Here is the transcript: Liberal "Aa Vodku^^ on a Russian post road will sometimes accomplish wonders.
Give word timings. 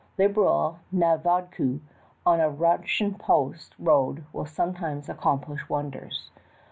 Liberal 0.17 0.79
"Aa 0.95 1.17
Vodku^^ 1.17 1.79
on 2.25 2.39
a 2.39 2.49
Russian 2.49 3.13
post 3.13 3.75
road 3.77 4.23
will 4.33 4.47
sometimes 4.47 5.07
accomplish 5.09 5.69
wonders. 5.69 6.31